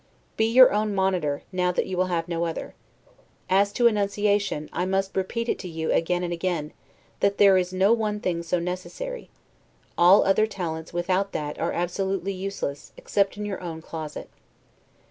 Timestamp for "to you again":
5.59-6.23